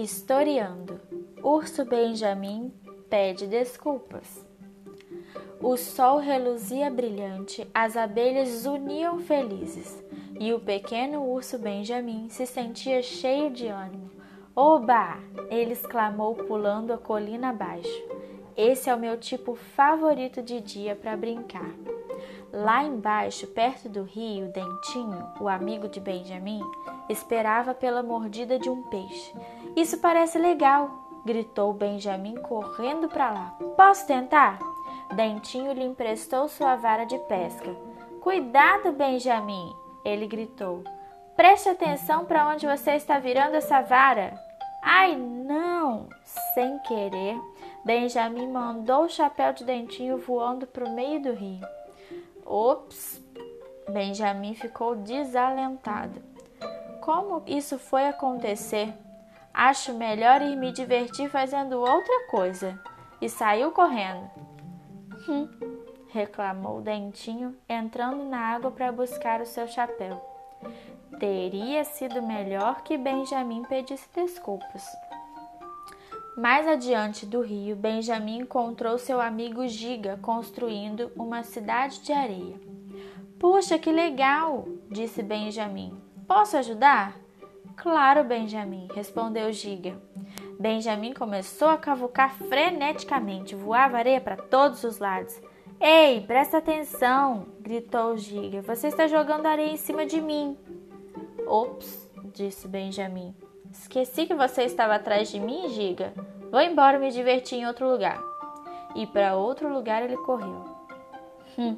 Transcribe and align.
Historiando. 0.00 1.00
Urso 1.42 1.84
Benjamin 1.84 2.72
pede 3.10 3.48
desculpas. 3.48 4.46
O 5.60 5.76
sol 5.76 6.18
reluzia 6.18 6.88
brilhante, 6.88 7.68
as 7.74 7.96
abelhas 7.96 8.48
zuniam 8.60 9.18
felizes, 9.18 10.00
e 10.38 10.52
o 10.52 10.60
pequeno 10.60 11.24
urso 11.24 11.58
Benjamin 11.58 12.28
se 12.28 12.46
sentia 12.46 13.02
cheio 13.02 13.50
de 13.50 13.66
ânimo. 13.66 14.08
Oba! 14.54 15.18
ele 15.50 15.72
exclamou 15.72 16.36
pulando 16.36 16.92
a 16.92 16.98
colina 16.98 17.48
abaixo. 17.48 18.04
Esse 18.56 18.88
é 18.88 18.94
o 18.94 19.00
meu 19.00 19.18
tipo 19.18 19.56
favorito 19.56 20.40
de 20.40 20.60
dia 20.60 20.94
para 20.94 21.16
brincar. 21.16 21.74
Lá 22.52 22.82
embaixo, 22.82 23.46
perto 23.48 23.88
do 23.88 24.02
rio, 24.02 24.50
Dentinho, 24.52 25.26
o 25.40 25.48
amigo 25.48 25.88
de 25.88 26.00
Benjamin, 26.00 26.62
esperava 27.08 27.74
pela 27.74 28.02
mordida 28.02 28.58
de 28.58 28.70
um 28.70 28.82
peixe. 28.84 29.34
Isso 29.76 29.98
parece 29.98 30.38
legal, 30.38 30.90
gritou 31.24 31.72
Benjamin 31.74 32.36
correndo 32.36 33.08
para 33.08 33.30
lá. 33.30 33.58
Posso 33.76 34.06
tentar? 34.06 34.58
Dentinho 35.14 35.72
lhe 35.72 35.84
emprestou 35.84 36.48
sua 36.48 36.76
vara 36.76 37.04
de 37.04 37.18
pesca. 37.20 37.74
Cuidado, 38.20 38.92
Benjamin! 38.92 39.74
ele 40.04 40.26
gritou. 40.26 40.82
Preste 41.36 41.68
atenção 41.68 42.24
para 42.24 42.48
onde 42.48 42.66
você 42.66 42.92
está 42.92 43.18
virando 43.18 43.54
essa 43.54 43.80
vara. 43.80 44.34
Ai, 44.82 45.16
não! 45.16 46.08
Sem 46.54 46.78
querer, 46.80 47.38
Benjamin 47.84 48.48
mandou 48.48 49.04
o 49.04 49.08
chapéu 49.08 49.52
de 49.52 49.64
Dentinho 49.64 50.18
voando 50.18 50.66
para 50.66 50.84
o 50.84 50.94
meio 50.94 51.20
do 51.20 51.32
rio. 51.32 51.60
Ops! 52.50 53.22
Benjamin 53.90 54.54
ficou 54.54 54.96
desalentado. 54.96 56.22
Como 57.02 57.42
isso 57.46 57.78
foi 57.78 58.06
acontecer? 58.06 58.94
Acho 59.52 59.92
melhor 59.92 60.40
ir 60.40 60.56
me 60.56 60.72
divertir 60.72 61.28
fazendo 61.28 61.78
outra 61.78 62.26
coisa. 62.30 62.82
E 63.20 63.28
saiu 63.28 63.70
correndo. 63.70 64.30
Hum, 65.28 65.48
reclamou 66.08 66.80
Dentinho, 66.80 67.54
entrando 67.68 68.24
na 68.24 68.38
água 68.38 68.70
para 68.70 68.90
buscar 68.90 69.42
o 69.42 69.46
seu 69.46 69.68
chapéu. 69.68 70.18
Teria 71.18 71.84
sido 71.84 72.22
melhor 72.22 72.82
que 72.82 72.96
Benjamin 72.96 73.62
pedisse 73.64 74.08
desculpas. 74.14 74.86
Mais 76.38 76.68
adiante 76.68 77.26
do 77.26 77.40
rio, 77.40 77.74
Benjamin 77.74 78.42
encontrou 78.42 78.96
seu 78.96 79.20
amigo 79.20 79.66
Giga 79.66 80.20
construindo 80.22 81.10
uma 81.16 81.42
cidade 81.42 82.00
de 82.00 82.12
areia. 82.12 82.54
Puxa, 83.40 83.76
que 83.76 83.90
legal! 83.90 84.68
disse 84.88 85.20
Benjamin. 85.20 86.00
Posso 86.28 86.56
ajudar? 86.56 87.16
Claro, 87.74 88.22
Benjamin, 88.22 88.86
respondeu 88.94 89.52
Giga. 89.52 90.00
Benjamin 90.60 91.12
começou 91.12 91.70
a 91.70 91.76
cavucar 91.76 92.32
freneticamente, 92.32 93.56
voava 93.56 93.98
areia 93.98 94.20
para 94.20 94.36
todos 94.36 94.84
os 94.84 95.00
lados. 95.00 95.42
Ei, 95.80 96.20
presta 96.20 96.58
atenção! 96.58 97.48
gritou 97.60 98.16
Giga. 98.16 98.62
Você 98.62 98.86
está 98.86 99.08
jogando 99.08 99.46
areia 99.46 99.72
em 99.72 99.76
cima 99.76 100.06
de 100.06 100.20
mim. 100.20 100.56
Ops, 101.48 102.08
disse 102.32 102.68
Benjamin. 102.68 103.34
Esqueci 103.70 104.26
que 104.26 104.34
você 104.34 104.62
estava 104.64 104.94
atrás 104.94 105.30
de 105.30 105.38
mim, 105.38 105.68
Giga. 105.68 106.12
Vou 106.50 106.60
embora 106.60 106.98
me 106.98 107.10
divertir 107.10 107.58
em 107.58 107.66
outro 107.66 107.88
lugar. 107.90 108.18
E 108.94 109.06
para 109.06 109.36
outro 109.36 109.72
lugar 109.72 110.02
ele 110.02 110.16
correu. 110.16 110.64
Hum, 111.58 111.76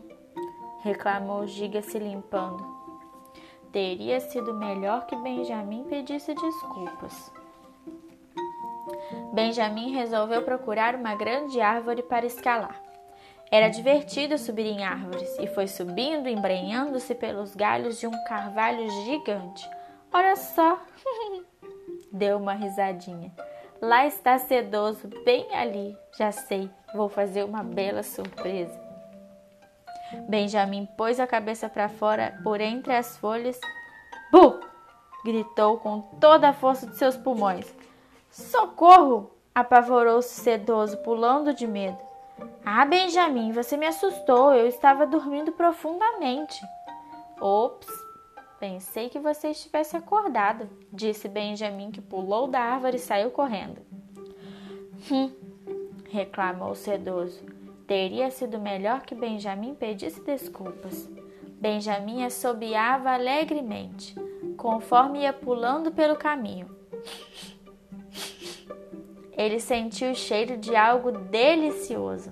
reclamou 0.83 1.46
Giga 1.46 1.83
se 1.83 1.98
limpando. 1.98 2.64
Teria 3.72 4.20
sido 4.20 4.55
melhor 4.55 5.06
que 5.06 5.16
Benjamin 5.16 5.84
pedisse 5.84 6.34
desculpas. 6.34 7.33
Benjamin 9.33 9.92
resolveu 9.92 10.42
procurar 10.42 10.95
uma 10.95 11.14
grande 11.14 11.61
árvore 11.61 12.02
para 12.02 12.27
escalar. 12.27 12.80
Era 13.50 13.68
divertido 13.68 14.39
subir 14.39 14.67
em 14.67 14.84
árvores 14.84 15.36
e 15.39 15.46
foi 15.48 15.67
subindo, 15.67 16.29
embrenhando-se 16.29 17.14
pelos 17.14 17.55
galhos 17.55 17.98
de 17.98 18.06
um 18.06 18.24
carvalho 18.24 18.89
gigante. 19.05 19.68
Olha 20.12 20.36
só! 20.36 20.79
Deu 22.13 22.39
uma 22.39 22.55
risadinha. 22.55 23.33
Lá 23.81 24.07
está 24.07 24.39
sedoso, 24.39 25.09
bem 25.25 25.55
ali. 25.55 25.97
Já 26.19 26.33
sei, 26.33 26.71
vou 26.95 27.09
fazer 27.09 27.45
uma 27.45 27.63
bela 27.63 28.03
surpresa. 28.03 28.79
Benjamin 30.29 30.87
pôs 30.97 31.21
a 31.21 31.27
cabeça 31.27 31.69
para 31.69 31.89
fora 31.89 32.39
por 32.43 32.61
entre 32.61 32.95
as 32.95 33.17
folhas. 33.17 33.59
Bu! 34.31 34.61
gritou 35.25 35.79
com 35.79 36.01
toda 36.21 36.48
a 36.48 36.53
força 36.53 36.87
de 36.87 36.97
seus 36.97 37.17
pulmões. 37.17 37.73
Socorro! 38.31 39.31
apavorou-se 39.55 40.41
sedoso, 40.41 40.97
pulando 40.98 41.53
de 41.53 41.67
medo. 41.67 41.98
Ah, 42.65 42.85
Benjamin, 42.85 43.53
você 43.53 43.77
me 43.77 43.87
assustou. 43.87 44.55
Eu 44.55 44.67
estava 44.67 45.07
dormindo 45.07 45.53
profundamente. 45.53 46.61
Ops, 47.41 47.89
Pensei 48.61 49.09
que 49.09 49.19
você 49.19 49.48
estivesse 49.48 49.97
acordado, 49.97 50.69
disse 50.93 51.27
Benjamin, 51.27 51.91
que 51.91 52.03
pulou 52.03 52.47
da 52.47 52.61
árvore 52.61 52.97
e 52.97 53.01
saiu 53.01 53.31
correndo. 53.31 53.81
Hum, 55.11 55.33
reclamou 56.11 56.73
o 56.73 56.77
sedoso. 56.77 57.43
Teria 57.87 58.31
sido 58.31 58.61
melhor 58.61 59.01
que 59.01 59.15
Benjamin 59.15 59.75
pedisse 59.75 60.21
desculpas. 60.21 61.09
Benjamin 61.59 62.23
assobiava 62.23 63.13
alegremente, 63.13 64.15
conforme 64.59 65.21
ia 65.21 65.33
pulando 65.33 65.91
pelo 65.91 66.17
caminho. 66.17 66.69
Ele 69.33 69.59
sentiu 69.59 70.11
o 70.11 70.15
cheiro 70.15 70.59
de 70.59 70.77
algo 70.77 71.11
delicioso. 71.13 72.31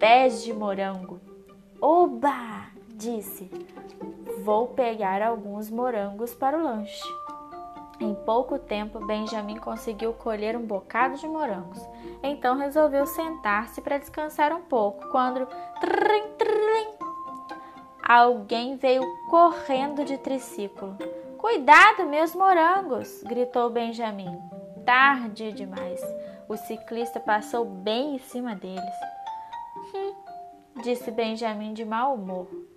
Pés 0.00 0.42
de 0.42 0.52
morango. 0.52 1.20
Oba! 1.80 2.70
disse. 2.88 3.48
Vou 4.44 4.68
pegar 4.68 5.22
alguns 5.22 5.70
morangos 5.70 6.34
para 6.34 6.58
o 6.58 6.62
lanche. 6.62 7.04
Em 8.00 8.14
pouco 8.14 8.58
tempo, 8.58 9.04
Benjamin 9.04 9.58
conseguiu 9.58 10.14
colher 10.14 10.56
um 10.56 10.64
bocado 10.64 11.16
de 11.16 11.28
morangos. 11.28 11.78
Então 12.22 12.56
resolveu 12.56 13.04
sentar-se 13.04 13.82
para 13.82 13.98
descansar 13.98 14.54
um 14.54 14.62
pouco. 14.62 15.06
Quando 15.10 15.46
trim, 15.78 16.28
trim, 16.38 16.88
alguém 18.02 18.76
veio 18.76 19.02
correndo 19.28 20.04
de 20.04 20.16
triciclo. 20.16 20.96
Cuidado, 21.36 22.06
meus 22.06 22.34
morangos! 22.34 23.22
gritou 23.24 23.68
Benjamin. 23.68 24.40
Tarde 24.86 25.52
demais. 25.52 26.00
O 26.48 26.56
ciclista 26.56 27.20
passou 27.20 27.66
bem 27.66 28.14
em 28.14 28.18
cima 28.18 28.56
deles. 28.56 28.94
Hum, 29.94 30.14
disse 30.82 31.10
Benjamin 31.10 31.74
de 31.74 31.84
mau 31.84 32.14
humor. 32.14 32.69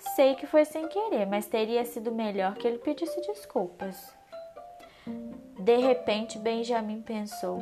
Sei 0.00 0.34
que 0.34 0.46
foi 0.46 0.64
sem 0.64 0.88
querer, 0.88 1.26
mas 1.26 1.46
teria 1.46 1.84
sido 1.84 2.10
melhor 2.10 2.54
que 2.54 2.66
ele 2.66 2.78
pedisse 2.78 3.20
desculpas. 3.20 4.14
De 5.58 5.76
repente, 5.76 6.38
Benjamin 6.38 7.02
pensou: 7.02 7.58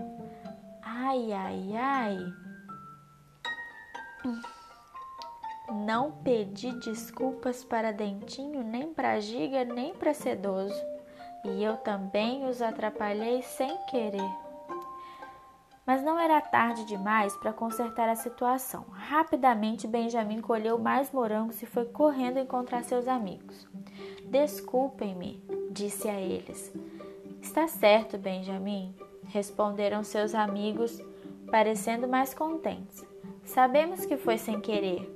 Ai, 0.80 1.32
ai, 1.32 1.76
ai. 1.76 2.18
Não 5.84 6.12
pedi 6.22 6.72
desculpas 6.78 7.64
para 7.64 7.92
Dentinho, 7.92 8.62
nem 8.62 8.94
para 8.94 9.20
Giga, 9.20 9.64
nem 9.64 9.92
para 9.94 10.14
Sedoso. 10.14 10.80
E 11.44 11.62
eu 11.62 11.76
também 11.78 12.46
os 12.46 12.62
atrapalhei 12.62 13.42
sem 13.42 13.76
querer. 13.86 14.47
Mas 15.88 16.02
não 16.04 16.20
era 16.20 16.38
tarde 16.42 16.84
demais 16.84 17.34
para 17.38 17.50
consertar 17.50 18.10
a 18.10 18.14
situação. 18.14 18.84
Rapidamente, 18.90 19.88
Benjamin 19.88 20.42
colheu 20.42 20.78
mais 20.78 21.10
morangos 21.10 21.62
e 21.62 21.66
foi 21.66 21.86
correndo 21.86 22.38
encontrar 22.38 22.84
seus 22.84 23.08
amigos. 23.08 23.66
Desculpem-me, 24.26 25.42
disse 25.70 26.06
a 26.06 26.20
eles. 26.20 26.70
Está 27.40 27.66
certo, 27.66 28.18
Benjamin, 28.18 28.94
responderam 29.28 30.04
seus 30.04 30.34
amigos, 30.34 31.00
parecendo 31.50 32.06
mais 32.06 32.34
contentes. 32.34 33.02
Sabemos 33.42 34.04
que 34.04 34.18
foi 34.18 34.36
sem 34.36 34.60
querer. 34.60 35.10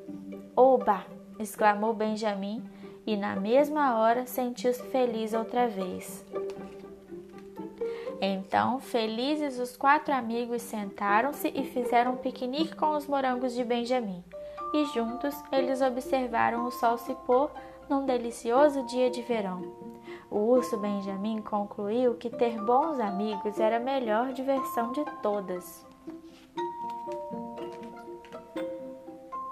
Oba! 0.56 1.04
exclamou 1.38 1.92
Benjamin 1.92 2.64
e, 3.06 3.14
na 3.14 3.36
mesma 3.36 3.98
hora, 3.98 4.24
sentiu-se 4.24 4.82
feliz 4.84 5.34
outra 5.34 5.68
vez. 5.68 6.24
Então, 8.24 8.78
felizes, 8.78 9.58
os 9.58 9.76
quatro 9.76 10.14
amigos 10.14 10.62
sentaram-se 10.62 11.48
e 11.48 11.64
fizeram 11.64 12.12
um 12.12 12.16
piquenique 12.16 12.76
com 12.76 12.94
os 12.94 13.08
morangos 13.08 13.52
de 13.52 13.64
Benjamin. 13.64 14.22
E 14.72 14.84
juntos 14.94 15.34
eles 15.50 15.82
observaram 15.82 16.64
o 16.64 16.70
sol 16.70 16.96
se 16.96 17.12
pôr 17.26 17.50
num 17.90 18.06
delicioso 18.06 18.86
dia 18.86 19.10
de 19.10 19.22
verão. 19.22 19.60
O 20.30 20.38
urso 20.38 20.78
Benjamin 20.78 21.42
concluiu 21.42 22.14
que 22.14 22.30
ter 22.30 22.62
bons 22.62 23.00
amigos 23.00 23.58
era 23.58 23.78
a 23.78 23.80
melhor 23.80 24.32
diversão 24.32 24.92
de 24.92 25.04
todas. 25.20 25.84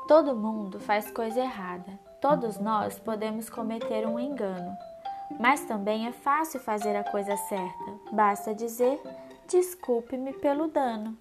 Todo 0.07 0.37
mundo 0.37 0.79
faz 0.79 1.11
coisa 1.11 1.41
errada. 1.41 1.99
Todos 2.21 2.57
nós 2.61 3.01
podemos 3.01 3.51
cometer 3.51 4.07
um 4.07 4.19
engano. 4.19 4.77
Mas 5.41 5.65
também 5.65 6.07
é 6.07 6.13
fácil 6.13 6.61
fazer 6.61 6.95
a 6.95 7.03
coisa 7.03 7.35
certa. 7.35 7.95
Basta 8.13 8.55
dizer: 8.55 9.01
desculpe-me 9.49 10.35
pelo 10.35 10.69
dano. 10.69 11.17